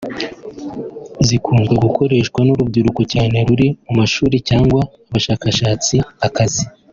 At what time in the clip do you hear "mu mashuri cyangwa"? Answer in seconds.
3.85-4.81